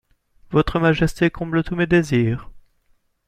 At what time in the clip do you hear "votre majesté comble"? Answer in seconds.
0.49-1.63